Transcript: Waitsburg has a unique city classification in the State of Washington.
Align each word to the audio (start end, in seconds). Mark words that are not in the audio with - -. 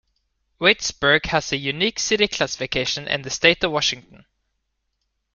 Waitsburg 0.59 1.27
has 1.27 1.51
a 1.51 1.57
unique 1.57 1.99
city 1.99 2.27
classification 2.27 3.07
in 3.07 3.21
the 3.21 3.29
State 3.29 3.63
of 3.63 3.71
Washington. 3.71 4.25